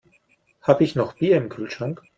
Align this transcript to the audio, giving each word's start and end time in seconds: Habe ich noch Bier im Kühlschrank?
Habe 0.63 0.83
ich 0.83 0.95
noch 0.95 1.13
Bier 1.13 1.37
im 1.37 1.47
Kühlschrank? 1.47 2.01